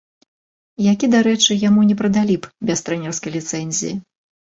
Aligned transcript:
Які, 0.91 1.09
дарэчы, 1.15 1.57
яму 1.63 1.83
не 1.89 1.97
прадалі 1.99 2.35
б 2.45 2.49
без 2.71 2.81
трэнерскай 2.87 3.35
ліцэнзіі. 3.37 3.93